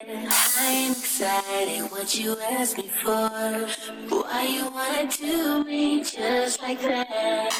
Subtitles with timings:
[0.00, 3.28] I'm excited what you asked me for.
[4.08, 7.52] Why you wanna do me just like that?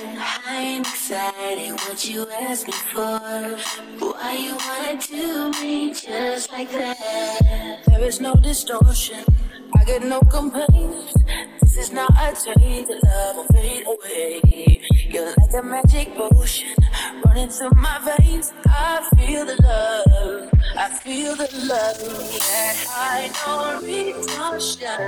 [0.47, 3.59] I'm excited what you asked me for.
[3.99, 7.81] Why you wanna do me just like that?
[7.87, 9.25] There is no distortion.
[9.75, 11.15] I get no complaints.
[11.61, 14.81] This is not a take the love will fade away.
[15.09, 16.69] You're like a magic potion
[17.25, 18.53] running through my veins.
[18.67, 20.51] I feel the love.
[20.77, 24.99] I feel the love that I know redemption.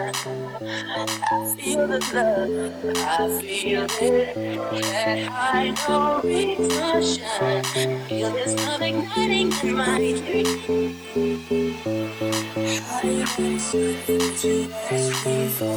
[0.60, 2.96] I feel the love.
[2.96, 4.34] I feel it
[4.82, 7.64] that I know redemption.
[8.08, 10.70] Feel this love igniting in my dreams.
[12.98, 14.06] Do you decide
[14.42, 15.76] to ask me for?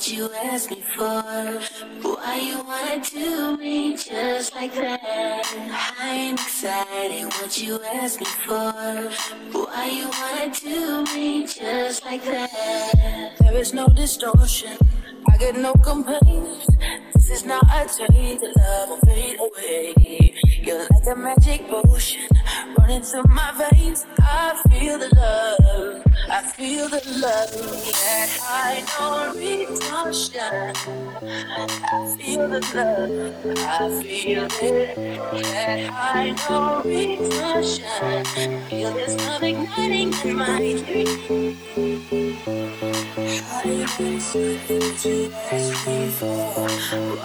[0.02, 1.22] What you asked me for.
[2.02, 5.46] Why you wanna do me just like that?
[6.00, 8.74] I'm excited what you asked me for.
[9.52, 13.36] Why you wanna do me just like that?
[13.42, 14.76] There is no distortion.
[15.32, 16.66] I get no complaints.
[17.14, 20.34] This is not a take the love will fade away.
[20.64, 22.28] You're like a magic potion
[22.76, 24.08] running through my veins.
[24.20, 25.71] I feel the love.
[26.62, 27.50] I feel the love
[27.92, 30.54] that I know redemption.
[31.50, 33.10] I feel the love.
[33.58, 34.96] I feel it
[35.42, 38.26] that I know redemption.
[38.70, 41.58] Feel this love igniting in my dreams.
[43.50, 45.14] How do you decide to
[45.52, 46.70] ask me for?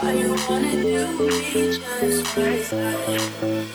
[0.00, 1.82] Why you wanna do me just
[2.38, 3.66] like that?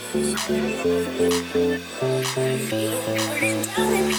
[3.21, 4.10] Burning down